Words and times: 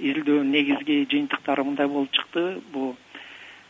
изилдөөнүн 0.00 0.50
негизги 0.50 1.00
жыйынтыктары 1.10 1.64
мындай 1.64 1.88
болуп 1.88 2.12
чыкты. 2.12 2.60
Бул 2.72 2.94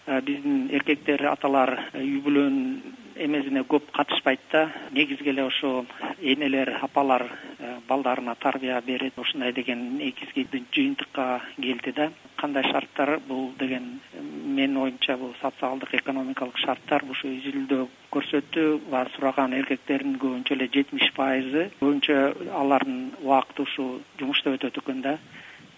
биздин 0.05 0.69
эркектер 0.77 1.25
аталар 1.31 1.79
үй 1.97 2.19
бүлөнүн 2.25 3.05
эмесине 3.17 3.63
көп 3.69 3.91
катышпайт 3.95 4.41
да. 4.53 4.67
Негизги 4.93 5.31
эле 5.31 5.45
ошо 5.47 5.87
энелер 6.21 6.75
апалар 6.83 7.25
э, 7.59 7.79
балдарына 7.89 8.35
тарбия 8.35 8.81
берет 8.83 9.19
ушундай 9.19 9.53
деген 9.53 9.97
негизги 9.99 10.47
жыйынтыкка 10.73 11.41
келди 11.57 11.93
да. 11.93 12.11
Кандай 12.37 12.65
шарттар 12.65 13.21
бул 13.29 13.53
деген 13.59 14.01
менин 14.45 14.77
оюмча 14.77 15.17
бул 15.17 15.35
социалдык 15.41 15.95
экономикалык 15.95 16.59
шарттар 16.59 17.05
ушу 17.11 17.29
изилдөө 17.29 17.87
көрсөттү 18.13 18.67
баягы 18.91 19.15
сураган 19.17 19.55
эркектердин 19.55 20.19
көбүнчө 20.19 20.59
эле 20.59 20.69
жетимиш 20.75 21.13
пайызы. 21.17 21.71
Көбүнчө 21.81 22.51
алардын 22.53 23.13
убакыты 23.23 23.63
ушу 23.63 23.89
жумушта 24.19 24.53
өтөт 24.59 24.83
экен 24.83 25.03
да 25.03 25.19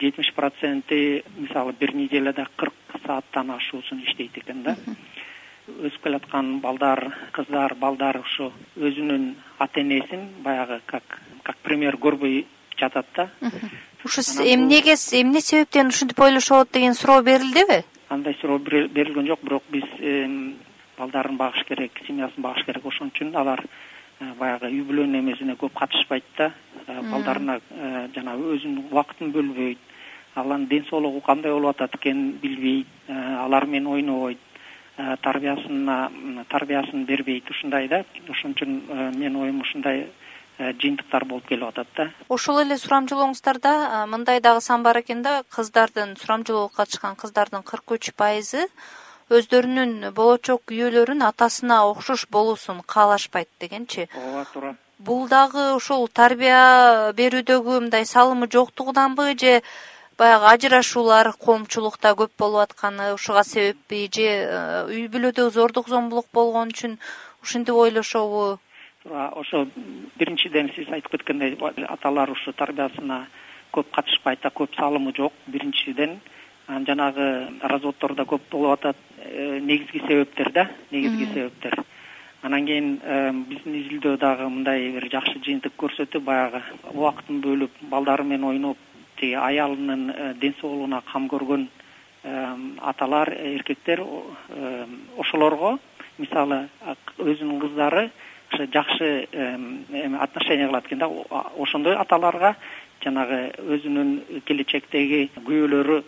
жетимиш 0.00 0.32
проценти 0.34 1.22
мисалы 1.36 1.72
бир 1.72 1.94
неделяда 1.94 2.46
кырк 2.56 2.74
сааттан 3.06 3.50
ашуусун 3.50 4.02
иштейт 4.04 4.38
экен 4.38 4.62
да. 4.62 4.76
Өсүп 5.66 6.02
келаткан 6.02 6.60
балдар 6.60 7.10
кыздар 7.32 7.74
балдар 7.74 8.20
ушу 8.20 8.52
өзүнүн 8.76 9.34
ата 9.58 9.80
энесин 9.80 10.28
баягы 10.44 10.80
как 10.86 11.20
как 11.42 11.56
пример 11.62 11.96
көрбөй 11.96 12.46
жатат 12.78 13.06
да. 13.16 13.28
Ушу 14.04 14.20
эмнеге 14.42 14.94
эмне 15.12 15.40
себептен 15.40 15.88
ушинтип 15.88 16.20
ойлошот 16.20 16.70
деген 16.72 16.94
суроо 16.94 17.22
берилдиби? 17.22 17.82
Андай 18.08 18.36
суроо 18.40 18.58
берилген 18.58 19.26
жок 19.26 19.42
бирок 19.42 19.62
биз 19.70 19.84
балдарын 20.98 21.36
багыш 21.36 21.64
керек 21.68 21.92
семьясын 22.06 22.42
багыш 22.42 22.64
керек. 22.64 22.84
Ошон 22.86 23.10
үчүн 23.12 23.34
алар 23.36 23.62
э, 24.20 24.32
баягы 24.38 24.70
үй 24.70 24.82
бүлөнүн 24.88 25.20
эмесине 25.20 25.56
көп 25.60 25.74
катышпайт 25.76 26.24
да. 26.38 26.52
Э, 26.86 27.00
балдарына 27.10 27.58
э, 27.70 28.08
жанагы 28.14 28.54
өзүнүн 28.56 28.86
убакытын 28.90 29.32
бөлбөйт 29.34 29.85
алардын 30.36 30.68
ден 30.68 30.84
соолугу 30.90 31.20
кандай 31.20 31.52
болуп 31.52 31.76
атат 31.76 31.94
экенин 31.94 32.38
билбейт 32.42 32.86
алар 33.08 33.66
менен 33.66 33.86
ойнобойт 33.86 34.38
Э, 34.98 35.16
тарбиясына 35.20 36.10
тарбиясын 36.48 37.04
бербейт. 37.04 37.50
Ушундай 37.50 37.88
да. 37.88 38.04
Ошон 38.30 38.54
үчүн 38.56 38.70
э, 38.88 39.10
менин 39.12 39.36
оюм 39.36 39.60
ушундай 39.60 40.06
э, 40.56 40.72
жыйынтыктар 40.72 41.26
болуп 41.28 41.44
келип 41.44 41.68
атат 41.68 41.88
да. 41.96 42.06
Ошол 42.32 42.62
эле 42.62 42.78
сурамжылооңуздарда 42.80 44.06
мындай 44.08 44.40
дагы 44.40 44.62
сан 44.64 44.82
бар 44.82 45.02
экен 45.02 45.20
да. 45.20 45.42
Кыздардын 45.52 46.16
сурамжылоого 46.16 46.72
катышкан 46.72 47.16
кыздардын 47.20 47.60
кырк 47.60 47.92
үч 47.92 48.14
пайызы 48.16 48.64
өздөрүнүн 49.28 50.14
болочок 50.16 50.64
күйөөлөрүн 50.64 51.20
атасына 51.28 51.82
окшош 51.90 52.24
болуусун 52.32 52.80
каалашпайт 52.80 53.50
дегенчи. 53.60 54.08
Ооба 54.16 54.46
туура. 54.54 54.76
Бул 54.98 55.28
дагы 55.28 55.74
ошол 55.74 56.08
тарбия 56.08 57.12
берүүдөгү 57.12 57.82
мындай 57.84 58.08
салымы 58.08 58.48
жоктугунанбы 58.48 59.34
же 59.36 59.60
баягы 60.18 60.48
ажырашуулар 60.48 61.32
коомчулукта 61.36 62.14
көп 62.16 62.32
болуп 62.38 62.62
атканы 62.64 63.12
ушуга 63.14 63.42
себеппи 63.44 64.08
же 64.14 64.24
э, 64.24 64.84
үй 64.88 65.08
бүлөдө 65.12 65.50
зордук 65.52 65.88
зомбулук 65.92 66.26
болгон 66.32 66.72
үчүн 66.72 66.96
ушинтип 67.42 67.74
ойлошобу? 67.74 68.58
Туура 69.02 69.28
ошо 69.36 69.66
биринчиден 70.16 70.72
сиз 70.74 70.88
айтып 70.88 71.18
кеткендей 71.18 71.58
аталар 71.88 72.30
ушу 72.32 72.52
тарбиясына 72.52 73.26
көп 73.72 73.92
катышпайт 73.92 74.40
да 74.42 74.48
көп 74.48 74.72
салымы 74.76 75.12
жок. 75.16 75.32
Биринчиден 75.46 76.20
анан 76.66 76.86
жанагы 76.86 77.28
разводдор 77.62 78.14
да 78.14 78.24
көп 78.24 78.48
болуп 78.50 78.78
атат 78.78 78.96
э, 79.18 79.60
негизги 79.60 80.00
себептер 80.06 80.52
да 80.52 80.70
негизги 80.90 81.28
себептер. 81.34 81.84
Анан 82.42 82.64
кийин 82.66 83.00
э, 83.02 83.32
биздин 83.32 83.76
изилдөө 83.82 84.16
дагы 84.16 84.48
мындай 84.48 84.88
бир 84.96 85.10
жакшы 85.12 85.44
жыйынтык 85.44 85.76
көрсөттү 85.76 86.24
баягы 86.24 86.62
убакытын 86.94 87.40
бөлүп 87.44 87.84
балдары 87.90 88.24
менен 88.24 88.48
ойноп 88.48 88.78
тиги 89.16 89.34
аялынын 89.34 90.10
э, 90.10 90.34
ден 90.40 90.54
соолугуна 90.60 91.02
кам 91.12 91.28
көргөн 91.28 91.66
э, 91.66 92.56
аталар 92.82 93.32
эркектер 93.32 94.00
э, 94.00 94.86
ошолорго 95.18 95.78
мисалы 96.18 96.68
өзүнүн 97.18 97.60
кыздары 97.60 98.10
ошо 98.52 98.66
жакшы 98.72 99.28
эме 99.32 100.18
отношение 100.18 100.68
кылат 100.68 100.86
экен 100.86 100.98
да. 100.98 101.08
Ошондой 101.58 101.96
аталарга 101.96 102.56
жанагы 103.04 103.52
өзүнүн 103.58 104.42
келечектеги 104.46 105.30
күйөөлөрү 105.36 106.02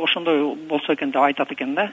ошондой 0.00 0.54
болсо 0.68 0.94
экен 0.94 1.10
деп 1.10 1.22
айтат 1.22 1.52
экен 1.52 1.74
да. 1.74 1.92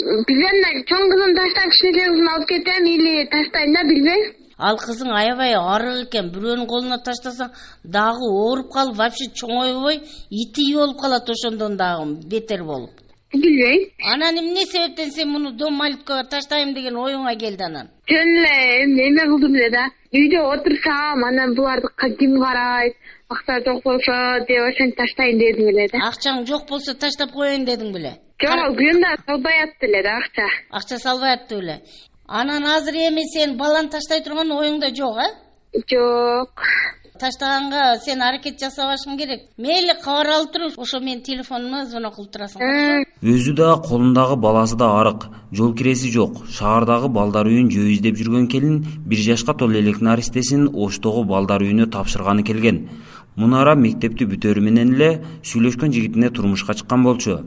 Билбейм 0.00 0.56
мына 0.56 0.84
чоң 0.88 1.10
кызым 1.12 1.34
таштап 1.36 1.72
кичинекей 1.72 2.06
кызын 2.08 2.28
алып 2.34 2.48
кетем 2.48 2.86
или 2.88 3.26
таштайм 3.32 3.74
да 3.74 3.82
билбейм 3.84 4.22
ал 4.68 4.78
кызың 4.84 5.10
аябай 5.16 5.54
арык 5.56 6.08
экен 6.08 6.30
бирөөнүн 6.34 6.66
колуна 6.72 6.98
таштасаң 7.06 7.52
дагы 7.98 8.30
ооруп 8.30 8.72
калып 8.74 8.96
вообще 9.02 9.30
чоңойбой 9.40 10.02
итий 10.30 10.74
болуп 10.74 11.00
калат 11.00 11.30
ошондон 11.34 11.76
дагы 11.76 12.18
бетер 12.32 12.64
болуп. 12.64 12.90
Билбейм. 13.32 13.82
Анан 14.12 14.38
эмне 14.38 14.64
себептен 14.66 15.10
сен 15.12 15.28
муну 15.30 15.52
дом 15.52 15.74
малюткага 15.78 16.24
таштайм 16.28 16.74
деген 16.74 16.96
оюңа 16.98 17.36
келди 17.38 17.62
анан? 17.62 17.86
Жөн 18.10 18.30
эле 18.42 19.06
эме 19.06 19.26
кылдым 19.30 19.54
эле 19.54 19.70
да. 19.70 19.84
Үйдө 20.10 20.40
отурсам 20.54 21.22
анан 21.28 21.54
буларды 21.54 22.16
ким 22.18 22.34
карайт 22.42 22.96
акча 23.30 23.60
жок 23.66 23.84
болсо 23.84 24.16
деп 24.48 24.66
ошентип 24.66 24.98
таштайын 24.98 25.38
дедим 25.38 25.70
эле 25.70 25.86
да. 25.92 26.02
Акчаң 26.10 26.44
жок 26.50 26.66
болсо 26.68 26.94
таштап 26.98 27.30
коеюн 27.30 27.64
дедиң 27.70 27.94
беле? 27.94 28.16
Жок 28.42 28.74
күйөөм 28.80 29.02
дагы 29.06 29.22
салбай 29.26 29.62
атты 29.62 29.86
эле 29.86 30.02
да 30.02 30.18
акча. 30.18 30.48
Акча 30.70 30.98
салбай 30.98 31.36
атты 31.38 31.60
беле 31.60 31.80
анан 32.30 32.64
азыр 32.66 32.94
эми 32.94 33.24
сен 33.34 33.56
баланы 33.58 33.90
таштай 33.90 34.22
турган 34.22 34.52
оюңда 34.54 34.94
жок 34.94 35.18
э? 35.18 35.28
Жок. 35.90 36.62
Таштаганга 37.20 37.98
сен 38.00 38.22
аракет 38.22 38.56
жасабашың 38.62 39.18
керек. 39.18 39.42
Мейли 39.58 39.92
кабар 40.02 40.30
алып 40.36 40.52
туруп 40.54 40.78
ошо 40.78 41.00
менин 41.02 41.20
телефонума 41.26 41.84
звонок 41.90 42.14
кылып 42.16 42.30
турасың. 42.32 43.04
Өзү 43.20 43.54
да 43.58 43.74
колундагы 43.82 44.38
баласы 44.40 44.78
да 44.78 44.88
арык. 45.00 45.26
Жол 45.52 45.74
киреси 45.74 46.08
жок. 46.14 46.40
Шаардагы 46.48 47.10
балдар 47.12 47.50
үйүн 47.50 47.68
жөө 47.74 47.92
издеп 47.96 48.16
жүргөн 48.16 48.48
келин 48.48 48.80
бир 49.04 49.20
жашка 49.26 49.52
толо 49.52 49.76
элек 49.82 50.00
наристесин 50.00 50.70
оштогу 50.72 51.24
балдар 51.24 51.66
үйүнө 51.66 51.90
тапшырганы 51.92 52.46
келген 52.46 52.86
мунара 53.40 53.74
мектепти 53.84 54.26
бүтөрү 54.30 54.62
менен 54.66 54.94
эле 54.94 55.10
сүйлөшкөн 55.50 55.92
жигитине 55.96 56.30
турмушка 56.36 56.74
чыккан 56.78 57.04
болчу. 57.06 57.38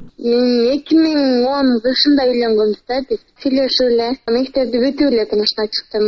Эки 0.75 0.97
миң 1.03 1.19
он 1.57 1.71
кышында 1.85 2.27
үйлөнгөнбүз 2.31 2.81
да 2.89 2.99
биз 3.09 3.21
сүйлөшүп 3.43 3.91
эле 3.93 4.09
мектепти 4.37 4.83
бүтүп 4.85 5.13
эле 5.13 5.25
турмушка 5.31 5.67
чыктым 5.77 6.05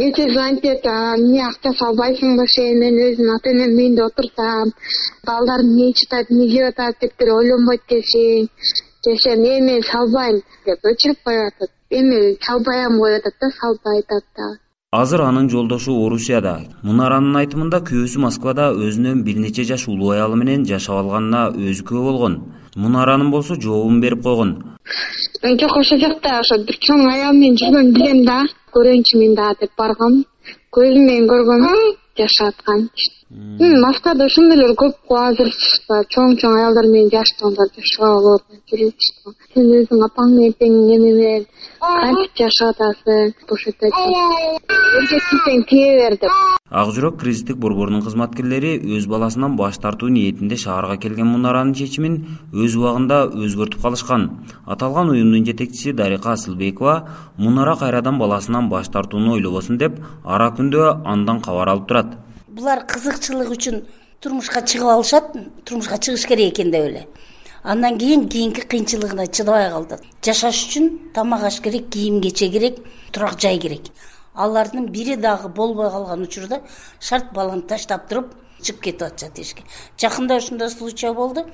кечээ 0.00 0.32
звонить 0.34 0.68
эмне 0.68 1.42
акча 1.50 1.72
салбайсыңбы 1.80 2.46
сен 2.56 2.78
мен 2.82 3.00
өзүм 3.08 3.34
ата 3.36 3.54
энемдин 3.54 3.88
үйүндө 3.88 4.04
отурсам 4.10 4.72
балдар 5.26 5.64
эмне 5.64 5.90
ичип 5.92 6.12
атат 6.12 6.30
эмне 6.30 6.48
жеп 6.54 6.70
атат 6.72 7.00
деп 7.02 7.18
деле 7.18 7.32
ойлонбойт 7.40 7.82
экенсиң 7.86 8.48
же 9.04 9.16
сен 9.24 9.44
эми 9.56 9.80
салбайм 9.90 10.40
деп 10.66 10.88
өчүрүп 10.92 11.20
коюп 11.24 11.52
атат. 11.52 11.70
Эми 11.98 12.36
салбайам 12.46 12.98
коюп 13.02 13.20
атат 13.20 13.36
да 13.40 13.50
салбай 13.60 14.02
атат 14.04 14.24
дагы 14.36 14.67
азыр 14.90 15.20
анын 15.20 15.50
жолдошу 15.50 15.92
орусияда. 16.06 16.54
Мунаранын 16.82 17.34
айтымында 17.42 17.82
күйөөсү 17.88 18.22
москвада 18.22 18.70
өзүнөн 18.72 19.20
бир 19.26 19.36
нече 19.36 19.64
жаш 19.68 19.84
улуу 19.92 20.14
аялы 20.14 20.38
менен 20.40 20.64
жашап 20.64 21.02
алганына 21.02 21.42
өзү 21.52 21.84
күбө 21.90 22.04
болгон. 22.06 22.38
Мунаранын 22.74 23.30
болсо 23.30 23.58
жообун 23.60 24.00
берип 24.00 24.22
койгон. 24.22 24.56
Жок 25.60 25.76
ошол 25.76 26.00
жакта 26.00 26.38
ошо 26.40 26.56
бир 26.64 26.80
чоң 26.88 27.04
аял 27.12 27.36
менен 27.36 27.60
жүргөнүн 27.60 27.92
билем 27.92 28.24
да. 28.24 28.40
Көрөйүнчү 28.72 29.20
мен 29.20 29.36
дагы 29.36 29.66
деп 29.66 29.76
баргам. 29.76 30.22
Көзүм 30.72 31.04
менен 31.04 31.28
көргөм 31.28 31.68
жашап 32.16 32.64
аткан 33.28 33.80
москвада 33.84 34.24
ошондойлор 34.24 34.72
көп 34.80 34.94
го 35.08 35.16
азыр 35.20 35.50
баягы 35.88 36.08
чоң 36.14 36.36
чоң 36.40 36.54
аялдар 36.56 36.86
менен 36.88 37.10
жаштагандар 37.12 37.68
жашап 37.76 38.04
алып 38.08 38.42
жүрүп 38.72 38.94
сен 39.52 39.66
өзүң 39.78 40.04
апаң 40.06 40.30
менен 40.32 40.54
тең 40.56 40.76
эме 40.94 41.10
менен 41.12 41.44
кантип 41.78 42.32
жашап 42.40 42.80
атасың 42.80 43.34
бошотоп 43.50 43.92
эмче 43.92 45.18
кийсең 45.28 45.64
кие 45.68 45.90
бер 45.98 46.16
деп. 46.22 46.32
Ак 46.70 46.92
жүрөк 46.96 47.18
кризистик 47.20 47.58
борборунун 47.60 48.00
кызматкерлери 48.06 48.78
өз 48.96 49.04
баласынан 49.12 49.56
баш 49.60 49.76
тартуу 49.76 50.08
ниетинде 50.08 50.56
шаарга 50.56 50.96
келген 50.96 51.28
мунаранын 51.28 51.74
чечимин 51.74 52.16
өз 52.52 52.76
убагында 52.80 53.26
өзгөртүп 53.28 53.82
калышкан. 53.82 54.24
Аталган 54.66 55.10
уюмдун 55.12 55.44
жетекчиси 55.44 55.92
дарика 55.92 56.32
асылбекова 56.32 56.96
мунара 57.36 57.76
кайрадан 57.76 58.18
баласынан 58.18 58.68
баш 58.68 58.88
тартууну 58.88 59.36
ойлобосун 59.36 59.76
деп 59.78 60.00
ара 60.24 60.48
күндө 60.56 60.88
андан 61.04 61.40
кабар 61.40 61.74
алып 61.74 61.88
турат 61.88 62.16
булар 62.58 62.82
кызыкчылык 62.90 63.50
үчүн 63.54 63.82
турмушка 64.20 64.62
чыгып 64.66 64.90
алышат 64.90 65.30
турмушка 65.64 65.98
чыгыш 65.98 66.26
керек 66.26 66.52
экен 66.52 66.72
деп 66.74 66.84
эле. 66.88 67.06
Андан 67.62 67.98
кийин 67.98 68.28
кийинки 68.28 68.62
кыйынчылыгына 68.66 69.26
чыдабай 69.26 69.70
калышат 69.70 70.02
жашаш 70.24 70.64
үчүн 70.66 71.12
тамак 71.14 71.44
аш 71.44 71.60
керек 71.60 71.88
кийим 71.90 72.20
кече 72.20 72.48
керек 72.50 72.82
турак 73.12 73.38
жай 73.38 73.58
керек. 73.58 73.92
Алардын 74.34 74.90
бири 74.90 75.16
дагы 75.16 75.48
болбой 75.48 75.90
калган 75.90 76.22
учурда 76.22 76.62
шарт 77.00 77.32
баланы 77.32 77.62
таштап 77.62 78.08
туруп 78.08 78.34
чыгып 78.62 78.82
кетип 78.82 79.02
атышат 79.02 79.38
эшикке 79.38 79.64
жакында 80.00 80.36
ушундай 80.36 80.70
случай 80.70 81.12
болду. 81.14 81.46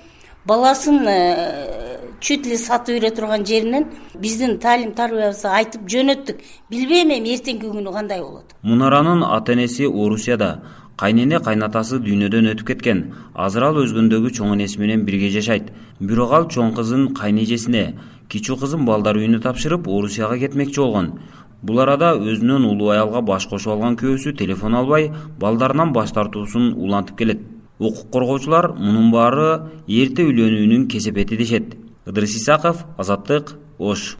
Баласын 0.46 1.08
э, 1.08 2.00
чуть 2.20 2.44
ли 2.46 2.58
сатып 2.58 2.98
бере 2.98 3.10
турган 3.10 3.46
жеринен 3.46 3.86
биздин 4.14 4.58
таалим 4.60 4.92
тарбиябызга 4.92 5.54
айтып 5.56 5.86
жөнөттүк. 5.88 6.42
Билбейм 6.68 7.14
эми 7.16 7.32
эртеңки 7.32 7.70
күнү 7.72 7.92
кандай 7.92 8.20
болот? 8.20 8.52
Мунаранын 8.60 9.24
ата 9.24 9.54
энеси 9.54 9.86
орусияда 9.88 10.60
кайнене 11.00 11.40
кайнатасы 11.42 11.98
дүйнөдөн 12.02 12.50
өтүп 12.52 12.68
кеткен. 12.68 13.00
Азыр 13.34 13.68
ал 13.68 13.80
өзгөндөгү 13.82 14.30
чоң 14.38 14.54
энеси 14.54 14.80
менен 14.80 15.04
бирге 15.04 15.30
жашайт. 15.34 15.72
Бирок 16.00 16.32
ал 16.32 16.48
чоң 16.48 16.74
кызын 16.76 17.08
кайнэжесине 17.18 17.84
кичүү 18.30 18.58
кызын 18.62 18.84
балдар 18.86 19.18
үйүнө 19.18 19.40
тапшырып 19.42 19.88
орусияга 19.88 20.38
кетмекчи 20.38 20.80
болгон. 20.80 21.18
Бул 21.62 21.80
арада 21.80 22.14
өзүнөн 22.14 22.66
улуу 22.70 22.90
аялга 22.94 23.22
баш 23.22 23.46
кошуп 23.48 23.74
алган 23.74 23.96
күйөөсү 24.00 24.34
телефон 24.38 24.74
албай 24.74 25.10
балдарынан 25.40 25.92
баш 25.92 26.12
тартуусун 26.12 26.74
улантып 26.74 27.18
келет. 27.18 27.40
Укук 27.78 28.10
коргоочулар 28.12 28.72
мунун 28.78 29.10
баары 29.10 29.70
эрте 29.88 30.26
үйлөнүүнүн 30.28 30.86
кесепети 30.88 31.36
дешет. 31.36 31.74
Ыдырыс 32.06 32.36
исаков 32.36 32.84
азаттык 32.98 33.56
ош 33.78 34.14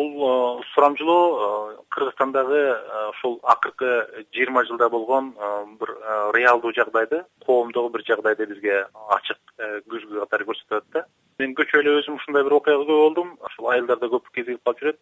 бул 0.00 0.62
сурамжылоо 0.74 1.24
э, 1.74 1.76
кыргызстандагы 1.90 2.60
ушул 3.10 3.36
э, 3.36 3.46
акыркы 3.52 3.90
жыйырма 4.32 4.64
жылда 4.64 4.88
болгон 4.88 5.34
э, 5.36 5.64
бир 5.80 5.90
реалдуу 6.34 6.72
жагдайды 6.72 7.24
коомдогу 7.46 7.90
бир 7.90 8.04
жагдайды 8.06 8.46
бизге 8.46 8.86
ачык 9.16 9.38
көзгө 9.58 10.24
катары 10.24 10.48
көрсөтүп 10.48 10.78
атат 10.78 10.92
да 10.94 11.04
мен 11.38 11.54
көчө 11.58 11.82
эле 11.82 11.98
өзүм 12.00 12.16
ушундай 12.16 12.44
бир 12.44 12.56
окуяга 12.56 12.84
күбө 12.84 12.98
болдум. 13.04 13.36
Ушул 13.48 13.70
айылдарда 13.72 14.10
көп 14.12 14.28
кезигип 14.34 14.64
калып 14.64 14.82
жүрөт. 14.82 14.98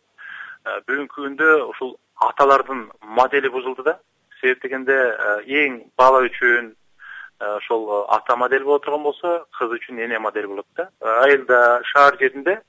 Бүгүнкү 0.87 1.25
күндө 1.25 1.49
ушул 1.71 1.97
аталардын 2.29 2.85
модели 3.19 3.51
бузулду 3.51 3.83
да. 3.87 3.99
Себеп 4.41 4.63
дегенде 4.63 4.99
эң 5.47 5.81
бала 5.99 6.23
үчүн 6.27 6.75
ошол 7.41 8.07
ата 8.15 8.37
модель 8.37 8.65
боло 8.65 8.79
турган 8.79 9.03
болсо 9.03 9.45
кыз 9.59 9.75
үчүн 9.79 9.99
эне 10.07 10.19
модель 10.19 10.47
болот 10.47 10.67
да. 10.77 10.89
Айылда 11.01 11.81
шаар 11.93 12.19
жеринде 12.19 12.61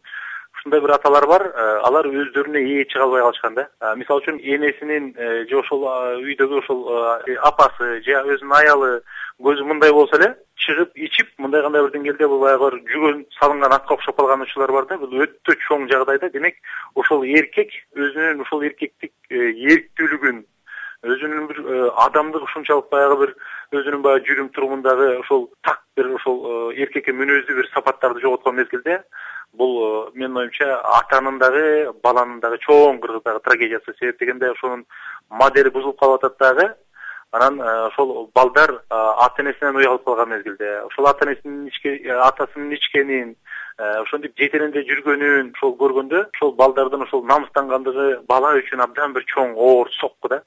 ушундай 0.60 0.82
бир 0.82 0.92
аталар 0.92 1.26
бар. 1.28 1.42
Э, 1.56 1.80
алар 1.88 2.06
өздөрүнө 2.06 2.60
ээ 2.60 2.86
чыга 2.92 3.04
албай 3.04 3.22
калышкан 3.22 3.56
да. 3.56 3.68
Э, 3.82 3.96
мисалы 3.96 4.22
үчүн 4.22 4.40
энесинин 4.40 5.14
э, 5.16 5.46
же 5.48 5.56
ошол 5.58 5.86
үйдөгү 6.20 6.60
ошол 6.60 6.84
апасы 7.44 8.02
же 8.04 8.12
өзүнүн 8.12 8.56
аялы 8.60 9.02
көзү 9.40 9.64
мындай 9.64 9.92
болсо 9.92 10.18
эле 10.18 10.36
чыгып 10.60 10.92
ичип 10.96 11.30
мындай 11.38 11.62
кандай 11.62 11.84
бир 11.84 11.92
деңгээлде 11.96 12.28
бул 12.28 12.44
баягы 12.44 12.72
бир 12.72 12.80
жүгөн 12.92 13.26
салынган 13.40 13.74
атка 13.74 13.94
окшоп 13.94 14.18
калган 14.18 14.42
учурлар 14.42 14.72
бар 14.72 14.86
да. 14.90 14.98
Бул 14.98 15.24
өтө 15.24 15.56
чоң 15.68 15.88
жагдай 15.92 16.20
да 16.20 16.30
демек 16.30 16.56
ошол 16.96 17.24
эркек 17.24 17.72
өзүнүн 17.96 18.44
ушул 18.44 18.64
эркектик 18.64 19.14
эрктүүлүгүн 19.32 20.44
өзүнүн 21.08 21.48
бир 21.48 21.60
адамдык 22.04 22.44
ушунчалык 22.44 22.92
баягы 22.92 23.16
бир 23.24 23.36
өзүнүн 23.80 24.04
баягы 24.04 24.28
жүрүм 24.28 24.50
турумундагы 24.52 25.14
ошол 25.22 25.48
так 25.64 25.80
бир 25.96 26.12
ошол 26.20 26.74
эркекке 26.76 27.16
мүнөздүү 27.16 27.62
бир 27.62 27.70
сапаттарды 27.72 28.20
жоготкон 28.26 28.60
мезгилде 28.60 29.00
бул 29.54 29.74
э, 29.84 30.12
менин 30.14 30.38
оюмча 30.38 30.82
атанын 31.00 31.40
дагы 31.40 31.94
баланын 32.04 32.40
дагы 32.40 32.60
чоң 32.66 33.00
кыргыздагы 33.02 33.42
трагедиясы 33.46 33.96
себеп 33.98 34.20
дегенде 34.20 34.52
ошонун 34.52 34.86
модели 35.30 35.70
бузулуп 35.70 36.00
калып 36.00 36.24
атат 36.24 36.38
дагы 36.40 36.68
анан 37.32 37.62
э, 37.62 37.88
ошол 37.88 38.30
балдар 38.36 38.72
э, 38.72 38.80
ата 39.26 39.42
энесинен 39.42 39.76
уялып 39.76 40.06
калган 40.06 40.30
мезгилде. 40.30 40.82
Ошол 40.86 41.08
ата 41.08 41.26
энесинин 41.26 42.16
атасынын 42.22 42.74
ичкенин 42.74 43.36
ошентип 43.80 44.36
жетегинде 44.38 44.84
жүргөнүн 44.88 45.52
ошол 45.56 45.76
көргөндө 45.80 46.24
ошол 46.36 46.52
балдардын 46.60 47.06
ошол 47.06 47.24
намыстангандыгы 47.30 48.08
бала 48.28 48.52
үчүн 48.60 48.84
абдан 48.84 49.14
бир 49.16 49.24
чоң 49.32 49.54
оор 49.56 49.92
сокку 50.00 50.32
да. 50.34 50.42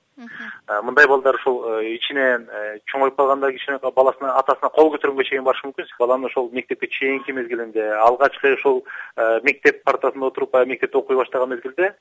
Мындай 0.85 1.09
балдар 1.09 1.39
ушул 1.41 1.63
ичинен 1.89 2.45
чоңоюп 2.93 3.17
калганда 3.17 3.53
кичине 3.55 3.79
баласына 3.97 4.35
атасына 4.43 4.71
кол 4.77 4.93
көтөргөнгө 4.97 5.29
чейин 5.31 5.47
барышы 5.47 5.71
мүмкүн. 5.71 5.89
Баланын 5.99 6.29
ошол 6.29 6.51
мектепке 6.53 6.91
чейинки 6.93 7.33
мезгилинде 7.33 7.89
алгачкы 8.05 8.53
ушул 8.59 8.85
мектеп 9.49 9.83
партасында 9.89 10.29
отуруп 10.29 10.53
баягы 10.53 10.75
мектепте 10.75 10.99
окуй 10.99 11.17
баштаган 11.17 11.55
мезгилде 11.57 11.95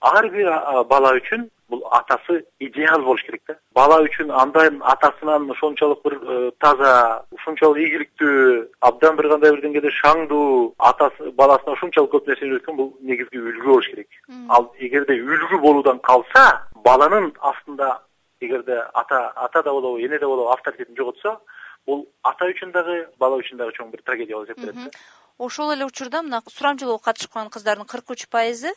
ар 0.00 0.28
бир 0.30 0.48
бала 0.88 1.14
үчүн 1.18 1.48
бул 1.68 1.82
атасы 1.92 2.44
идеал 2.60 3.02
болуш 3.02 3.22
керек 3.26 3.42
да. 3.48 3.56
Бала 3.74 4.00
үчүн 4.04 4.30
андан 4.30 4.80
атасынан 4.82 5.50
ошончолук 5.50 6.02
бир 6.04 6.14
э, 6.16 6.50
таза 6.60 7.24
ушунчалык 7.34 7.82
ийгиликтүү 7.82 8.68
абдан 8.80 9.16
бир 9.16 9.28
кандай 9.28 9.52
бир 9.52 9.64
деңгээлде 9.66 9.92
шаңдуу 9.98 10.74
атасы 10.78 11.32
баласына 11.34 11.74
ушунчалык 11.74 12.12
көп 12.12 12.28
нерсени 12.30 12.54
үйрөткөн 12.54 12.76
бул 12.78 12.90
негизги 13.02 13.38
үлгү 13.38 13.66
болуш 13.66 13.88
керек. 13.90 14.08
Ал 14.48 14.70
эгерде 14.78 15.18
үлгү 15.18 15.58
болуудан 15.60 15.98
калса 15.98 16.44
баланын 16.84 17.32
астында 17.40 17.98
эгерде 18.40 18.82
ата 18.94 19.32
ата 19.36 19.62
да 19.62 19.72
болобу 19.72 19.98
эне 19.98 20.18
да 20.18 20.26
болобу 20.26 20.52
авторитетин 20.52 20.96
жоготсо 20.96 21.40
бул 21.86 22.06
ата 22.22 22.46
үчүн 22.46 22.72
дагы 22.72 23.08
бала 23.18 23.40
үчүн 23.42 23.58
дагы 23.58 23.74
чоң 23.76 23.90
бир 23.90 24.02
трагедия 24.06 24.36
болуп 24.36 24.50
эсептелет 24.50 24.74
да. 24.74 24.90
Ошол 25.38 25.72
эле 25.72 25.86
учурда 25.86 26.22
мына 26.22 26.42
сурамжылоого 26.46 27.02
катышкан 27.02 27.50
кыздардын 27.50 27.86
кырк 27.86 28.10
үч 28.14 28.26
пайызы 28.30 28.72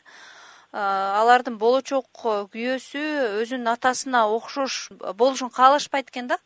алардын 0.72 1.58
болочок 1.58 2.06
күйөөсү 2.16 3.02
өзүнүн 3.42 3.74
атасына 3.76 4.28
окшош 4.30 4.90
болушун 5.20 5.50
каалашпайт 5.50 6.10
экен 6.10 6.28
да. 6.28 6.38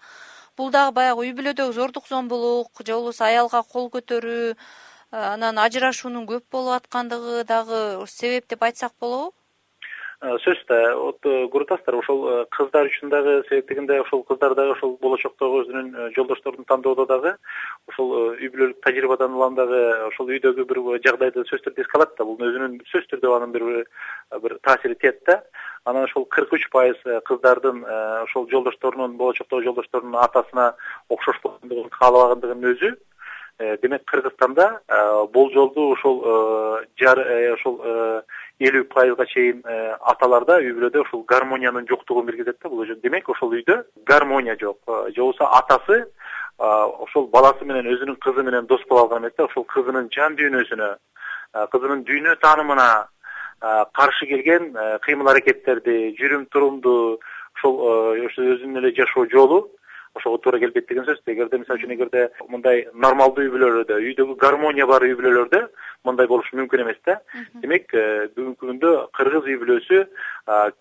Бул 0.58 0.72
дагы 0.72 0.96
баягы 0.96 1.28
үй 1.28 1.34
бүлөдөгү 1.36 1.76
зордук 1.76 2.08
зомбулук 2.08 2.82
же 2.82 2.94
болбосо 2.94 3.26
аялга 3.28 3.62
кол 3.64 3.90
көтөрүү 3.92 4.56
анан 5.16 5.60
ажырашуунун 5.64 6.28
көп 6.28 6.44
болуп 6.52 6.76
аткандыгы 6.78 7.44
дагы 7.48 7.82
себеп 8.12 8.48
деп 8.52 8.64
айтсак 8.64 8.94
болобу? 9.00 9.34
Э, 10.22 10.38
сөзсүз 10.40 10.68
да 10.70 10.78
вот 10.96 11.28
э, 11.28 11.46
көрүп 11.52 11.74
атасыздар 11.74 11.98
ошол 12.00 12.22
э, 12.32 12.36
кыздар 12.56 12.88
үчүн 12.88 13.12
дагы 13.12 13.34
себеп 13.50 13.68
дегенде 13.70 14.00
ошол 14.00 14.24
кыздар 14.24 14.56
дагы 14.56 14.72
ошол 14.74 14.96
болочоктогу 15.02 15.60
өзүнүн 15.64 16.14
жолдошторун 16.16 16.66
тандоодо 16.70 17.06
дагы 17.10 17.34
ошол 17.92 18.14
үй 18.32 18.48
бүлөлүк 18.54 18.80
тажрыйбадан 18.86 19.36
улам 19.36 19.58
дагы 19.60 19.82
ошол 20.08 20.32
үйдөгү 20.32 20.66
бир 20.72 20.80
жагдайды 21.06 21.44
сөзсүз 21.44 21.66
түрдө 21.68 21.84
эске 21.84 22.00
алат 22.00 22.16
да 22.18 22.28
бул 22.28 22.40
өзүнүн 22.40 22.80
сөзсүз 22.94 23.12
түрдө 23.12 23.34
анын 23.36 23.56
бир 23.56 23.68
бир 24.46 24.58
таасири 24.64 24.96
тиет 24.96 25.20
да. 25.28 25.42
Анан 25.84 26.08
ошол 26.08 26.26
кырк 26.32 26.56
үч 26.56 26.70
пайыз 26.72 27.02
кыздардын 27.28 27.84
ошол 28.24 28.48
жолдошторунун 28.50 29.18
болочоктогу 29.20 29.68
жолдошторунун 29.68 30.16
атасына 30.24 30.72
окшош 31.10 31.44
болгондугун 31.44 31.92
каалабагандыгынын 32.00 32.72
өзү 32.72 32.96
демек 33.60 34.06
кыргызстанда 34.06 34.82
болжолдуу 35.34 35.94
ошол 35.94 36.18
ошол 37.54 37.80
элүү 38.60 38.86
пайызга 38.88 39.26
чейин 39.28 39.62
э, 39.68 39.96
аталарда 40.12 40.62
үй 40.64 40.72
бүлөдө 40.78 41.02
ушул 41.04 41.26
гармониянын 41.28 41.88
жоктугун 41.90 42.26
билгизет 42.30 42.62
да 42.64 42.70
бул 42.70 42.86
демек 43.04 43.28
ошол 43.30 43.52
үйдө 43.52 43.84
гармония 44.08 44.56
жок. 44.60 44.80
Э, 44.88 45.12
же 45.12 45.22
болбосо 45.22 45.50
атасы 45.52 45.98
э, 46.00 46.64
ошол 46.64 47.28
баласы 47.28 47.66
менен 47.66 47.90
өзүнүн 47.92 48.16
кызы 48.24 48.44
менен 48.44 48.66
дос 48.66 48.82
боло 48.88 49.02
алган 49.02 49.24
эмес 49.24 49.36
да 49.38 49.46
ошол 49.46 49.66
кызынын 49.66 50.08
жан 50.12 50.38
дүйнөсүнө 50.40 50.96
кызынын 51.72 52.06
дүйнө 52.08 52.36
таанымына 52.40 53.08
каршы 53.96 54.26
келген 54.28 54.72
кыймыл 55.04 55.32
аракеттерди 55.32 56.16
жүрүм 56.20 56.48
турумду 56.52 57.20
ошол 57.60 57.76
өзүнүн 58.30 58.80
эле 58.80 58.96
жашоо 58.96 59.28
жолу 59.32 59.66
ошого 60.16 60.38
туура 60.38 60.60
келбейт 60.60 60.88
деген 60.88 61.06
сөз. 61.06 61.22
Эгерде 61.26 61.60
мисалы 61.60 61.80
үчүн 61.80 61.96
эгерде 61.96 62.30
мындай 62.50 62.88
нормалдуу 62.94 63.46
үй 63.46 63.52
бүлөлөрдө 63.54 64.00
үйдөгү 64.00 64.38
гармония 64.42 64.88
бар 64.88 65.04
үй 65.04 65.16
бүлөлөрдө 65.20 65.62
мындай 66.06 66.28
болушу 66.30 66.58
мүмкүн 66.58 66.84
эмес 66.86 67.00
да. 67.06 67.20
Демек 67.62 67.94
э, 67.94 68.28
бүгүнкү 68.36 68.70
күндө 68.70 68.92
кыргыз 69.18 69.50
үй 69.50 69.58
бүлөсү 69.62 70.04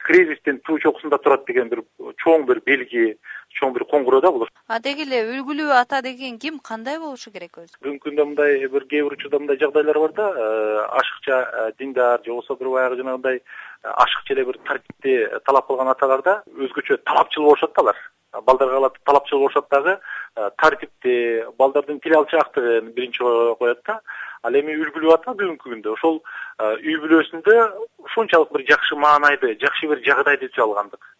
кризистин 0.04 0.60
туу 0.66 0.78
чокусунда 0.82 1.18
турат 1.24 1.46
деген 1.48 1.70
бир 1.72 1.82
чоң 2.22 2.44
бир 2.48 2.60
белги 2.66 3.14
чоң 3.58 3.72
бир 3.76 3.86
коңгуроо 3.88 4.20
да 4.20 4.32
бул 4.34 4.46
а 4.68 4.78
деги 4.84 5.06
эле 5.06 5.22
үлгүлүү 5.32 5.72
ата 5.78 6.02
деген 6.04 6.38
ким? 6.38 6.58
Кандай 6.58 6.98
болушу 6.98 7.32
керек 7.32 7.56
өзү? 7.62 7.78
Бүгүнкү 7.80 8.10
күндө 8.10 8.28
мындай 8.30 8.68
бир 8.68 8.88
кээ 8.90 9.04
бир 9.06 9.16
учурда 9.16 9.40
мындай 9.40 9.60
жагдайлар 9.60 10.00
бар 10.04 10.16
да. 10.18 10.30
Э, 10.34 10.86
ашыкча 11.00 11.40
э, 11.42 11.72
диндар 11.78 12.20
же 12.24 12.32
болбосо 12.32 12.56
бир 12.60 12.72
баягы 12.76 13.00
жанагындай 13.00 13.40
ашыкча 13.82 14.34
эле 14.34 14.44
бир 14.44 14.58
тартипти 14.68 15.16
талап 15.46 15.66
кылган 15.68 15.88
аталарда 15.92 16.42
өзгөчө 16.56 17.00
талапчыл 17.04 17.48
болушат 17.48 17.72
да 17.76 17.82
алар 17.82 17.96
балдарга 18.42 18.90
талапчыл 19.04 19.38
болушат 19.38 19.66
дагы 19.70 19.98
э, 20.36 20.50
тартипти 20.58 21.44
балдардын 21.58 22.00
тил 22.00 22.16
алчаактыгын 22.18 22.92
биринчи 22.94 23.22
коет 23.58 23.80
да. 23.86 24.00
Ал 24.42 24.54
эми 24.54 24.76
үлгүлүү 24.76 25.14
ата 25.14 25.32
бүгүнкү 25.32 25.70
күндө. 25.70 25.94
Ошол 25.94 26.20
э, 26.58 26.74
үй 26.82 26.98
бүлөсүндө 27.02 27.56
ушунчалык 28.04 28.52
бир 28.52 28.66
жакшы 28.68 28.96
маанайды 28.96 29.54
жакшы 29.62 29.88
бир 29.88 30.02
жагдайды 30.04 30.50
түзө 30.50 30.68
алгандык. 30.68 31.10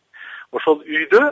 Ошол 0.53 0.83
үйдө 0.83 1.23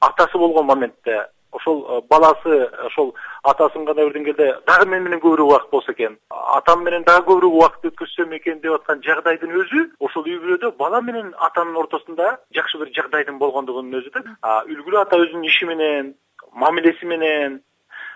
атасы 0.00 0.38
болгон 0.38 0.66
моментте 0.66 1.26
ошол 1.58 1.78
э, 1.88 2.00
баласы 2.10 2.58
ошол 2.88 3.14
атасын 3.42 3.86
кандай 3.86 4.10
бир 4.10 4.34
дагы 4.66 4.86
мен 4.86 5.04
менен 5.04 5.20
көбүрөөк 5.20 5.48
убакыт 5.48 5.70
болсо 5.70 5.92
экен. 5.92 6.18
Атам 6.30 6.84
менен 6.84 7.04
дагы 7.04 7.26
көбүрөөк 7.30 7.58
убакыт 7.58 7.90
өткөзсөм 7.92 8.34
экен 8.38 8.60
деп 8.64 8.78
аткан 8.78 9.02
жагдайдын 9.06 9.54
өзү 9.62 9.84
ошол 10.00 10.26
үй 10.28 10.40
бүлөдө 10.42 10.74
бала 10.78 11.00
менен 11.00 11.34
атанын 11.48 11.76
ортосунда 11.84 12.38
жакшы 12.54 12.78
бир 12.82 12.92
жагдайдын 12.98 13.38
болгондугунун 13.38 14.00
өзү 14.00 14.14
да 14.14 14.60
үлгүлүү 14.68 15.00
ата 15.02 15.20
өзүнүн 15.22 15.48
иши 15.50 15.70
менен 15.70 16.14
мамилеси 16.52 17.06
менен 17.06 17.60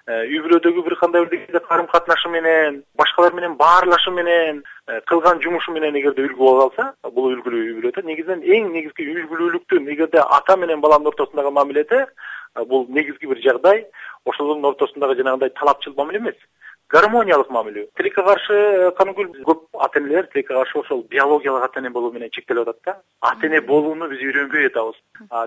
үй 0.08 0.38
бүлөдөгү 0.40 0.82
бир 0.86 0.94
кандай 0.96 1.24
бир 1.24 1.34
деңгээлде 1.34 1.60
карым 1.68 1.86
катнашы 1.92 2.30
менен 2.32 2.78
башкалар 2.96 3.34
менен 3.36 3.56
баарлашы 3.60 4.10
менен 4.10 4.62
э, 4.86 5.00
кылган 5.10 5.42
жумушу 5.44 5.74
менен 5.74 5.98
эгерде 6.00 6.24
үлгү 6.24 6.38
боло 6.38 6.70
калса 6.70 7.10
бул 7.12 7.28
үлгүлүү 7.34 7.64
үй 7.66 7.74
бүлө 7.76 7.92
да 7.92 8.04
негизинен 8.06 8.40
эң 8.40 8.70
негизги 8.72 9.04
үлгүлүүлүктүн 9.04 9.90
эгерде 9.92 10.24
ата 10.24 10.56
менен 10.56 10.80
баланын 10.80 11.12
ортосундагы 11.12 11.52
мамиледе 11.52 12.06
бул 12.70 12.86
негизги 12.88 13.28
бир 13.28 13.42
жагдай 13.44 13.84
ошолордун 14.24 14.70
ортосундагы 14.70 15.18
жанагындай 15.20 15.52
талапчыл 15.60 15.92
мамиле 15.98 16.24
эмес 16.24 16.40
гармониялык 16.88 17.50
мамиле. 17.50 17.88
Тилекке 17.96 18.22
каршы 18.24 18.54
э, 18.54 18.90
каныкүл 18.96 19.28
көп 19.44 19.66
ата 19.76 20.00
энелер 20.00 20.26
тилекке 20.32 20.54
каршы 20.54 20.78
ошол 20.80 21.02
биологиялык 21.10 21.64
ата 21.64 21.80
эне 21.80 21.90
болуу 21.90 22.12
менен 22.12 22.30
чектелип 22.32 22.64
атат 22.64 22.80
да. 22.86 22.96
Ата 23.20 23.46
эне 23.46 23.60
болууну 23.60 24.08
биз 24.08 24.24
үйрөнбөй 24.24 24.70
атабыз 24.70 24.96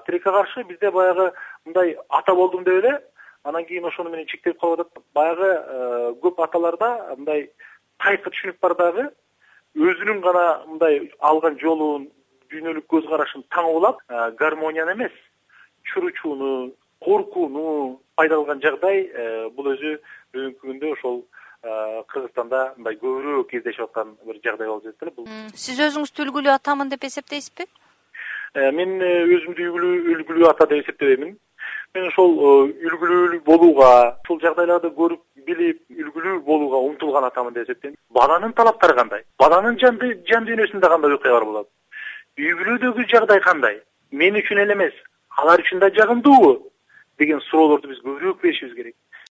тилекке 0.05 0.29
каршы 0.29 0.63
бизде 0.69 0.91
баягы 0.91 1.31
мындай 1.65 1.97
ата 2.09 2.35
болдум 2.35 2.63
деп 2.63 2.83
эле 2.83 2.99
анан 3.43 3.65
кийин 3.65 3.85
ошону 3.85 4.09
менен 4.09 4.27
чектелип 4.27 4.59
калып 4.59 4.81
атат. 4.81 5.03
Баягы 5.13 5.49
э, 5.49 6.13
көп 6.21 6.41
аталарда 6.43 7.15
мындай 7.17 7.49
тайкы 7.99 8.29
түшүнүк 8.29 8.59
бар 8.61 8.75
дагы 8.79 9.07
өзүнүн 9.75 10.21
гана 10.21 10.45
мындай 10.67 11.11
алган 11.19 11.57
жолун 11.59 12.07
дүйнөлүк 12.51 12.87
көз 12.91 13.09
карашын 13.09 13.45
таң 13.49 13.71
улап 13.73 14.01
э, 14.09 14.31
гармонияны 14.39 14.95
эмес 14.97 15.17
чуручууну 15.91 16.71
коркууну 17.01 17.99
пайда 18.15 18.35
кылган 18.35 18.61
жагдай 18.61 19.07
бул 19.55 19.71
өзү 19.73 19.97
бүгүнкү 20.33 20.67
күндө 20.67 20.91
ошол 20.93 21.23
кыргызстанда 21.61 22.73
мындай 22.77 22.97
көбүрөөк 23.01 23.49
кездешип 23.49 23.87
аткан 23.87 24.15
бир 24.25 24.37
жагдай 24.43 24.67
болуп 24.67 24.85
жатат 24.85 25.07
эле 25.07 25.13
бул. 25.15 25.27
Сиз 25.53 25.81
өзүңүздү 25.87 26.27
үлгүлүү 26.27 26.53
атамын 26.53 26.89
деп 26.93 27.09
эсептейсизби? 27.09 27.65
Э, 28.53 28.71
мен 28.75 28.97
э, 28.99 29.23
өзүмдү 29.31 29.67
үлгүлүү 29.71 30.47
ата 30.49 30.65
деп 30.67 30.83
эсептебеймин 30.83 31.37
мен 31.95 32.07
ошол 32.07 32.31
э, 32.39 32.51
үлгүлүү 32.87 33.41
болууга 33.45 33.91
ушул 34.23 34.39
жагдайларды 34.43 34.91
көрүп 34.95 35.21
билип 35.47 35.81
үлгүлүү 35.91 36.39
болууга 36.47 36.79
умтулган 36.87 37.27
атамын 37.27 37.53
деп 37.53 37.67
эсептейм. 37.67 37.95
Баланын 38.15 38.53
талаптары 38.55 38.95
кандай? 38.95 39.23
Баланын 39.39 39.79
жан 39.81 39.99
дүйнөсүндө 39.99 40.91
кандай 40.93 41.15
окуялар 41.17 41.45
болот? 41.45 41.69
Үй 42.39 42.53
бүлөдөгү 42.59 43.07
жагдай 43.11 43.41
кандай? 43.43 43.81
Мен 44.11 44.39
үчүн 44.39 44.63
эле 44.63 44.77
эмес 44.77 44.95
алар 45.37 45.59
үчүн 45.63 45.83
да 45.83 45.91
жагымдуубу 45.95 46.53
деген 47.19 47.43
суроолорду 47.49 47.91
биз 47.91 47.99
көбүрөөк 48.05 48.41
беришибиз 48.41 48.75
керек 48.75 48.95